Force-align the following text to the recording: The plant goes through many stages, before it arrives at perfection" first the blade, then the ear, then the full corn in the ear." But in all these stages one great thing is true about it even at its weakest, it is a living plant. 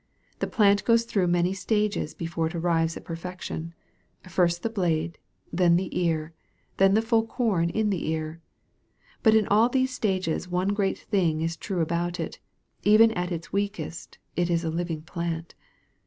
The 0.39 0.47
plant 0.47 0.83
goes 0.83 1.03
through 1.03 1.27
many 1.27 1.53
stages, 1.53 2.15
before 2.15 2.47
it 2.47 2.55
arrives 2.55 2.97
at 2.97 3.05
perfection" 3.05 3.75
first 4.27 4.63
the 4.63 4.69
blade, 4.71 5.19
then 5.53 5.75
the 5.75 5.95
ear, 5.95 6.33
then 6.77 6.95
the 6.95 7.03
full 7.03 7.23
corn 7.23 7.69
in 7.69 7.91
the 7.91 8.09
ear." 8.09 8.41
But 9.21 9.35
in 9.35 9.47
all 9.49 9.69
these 9.69 9.93
stages 9.93 10.49
one 10.49 10.69
great 10.69 10.97
thing 10.97 11.41
is 11.41 11.55
true 11.55 11.81
about 11.81 12.19
it 12.19 12.39
even 12.81 13.11
at 13.11 13.31
its 13.31 13.53
weakest, 13.53 14.17
it 14.35 14.49
is 14.49 14.63
a 14.63 14.71
living 14.71 15.03
plant. 15.03 15.53